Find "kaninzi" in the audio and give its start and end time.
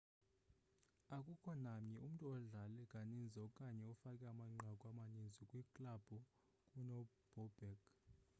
2.91-3.37